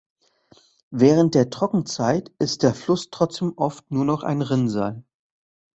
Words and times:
Während 0.89 1.35
der 1.35 1.51
Trockenzeit 1.51 2.31
ist 2.39 2.63
der 2.63 2.73
Fluss 2.73 3.11
trotzdem 3.11 3.53
oft 3.55 3.91
nur 3.91 4.03
noch 4.03 4.23
ein 4.23 4.41
Rinnsal. 4.41 5.03